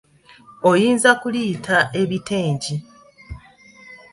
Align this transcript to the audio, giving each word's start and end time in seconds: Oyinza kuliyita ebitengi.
Oyinza 0.69 1.09
kuliyita 1.21 1.77
ebitengi. 2.01 2.75